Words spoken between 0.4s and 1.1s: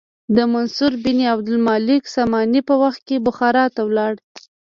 منصور